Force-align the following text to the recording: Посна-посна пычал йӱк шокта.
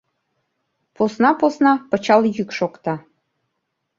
Посна-посна 0.95 1.71
пычал 1.89 2.21
йӱк 2.37 2.49
шокта. 2.57 2.95